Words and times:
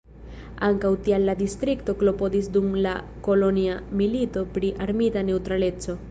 Ankaŭ 0.67 0.89
tial 1.07 1.25
la 1.29 1.33
distrikto 1.41 1.93
klopodis 1.99 2.49
dum 2.55 2.71
la 2.85 2.93
Kolonja 3.27 3.75
Milito 3.99 4.43
pri 4.57 4.71
armita 4.87 5.23
neŭtraleco. 5.29 5.97